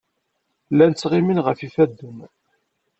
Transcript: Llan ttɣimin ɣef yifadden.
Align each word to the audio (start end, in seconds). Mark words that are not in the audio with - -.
Llan 0.71 0.91
ttɣimin 0.93 1.43
ɣef 1.45 1.59
yifadden. 1.61 2.17